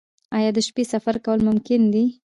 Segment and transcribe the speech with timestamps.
[0.37, 2.03] آیا د شپې سفر کول ممکن دي؟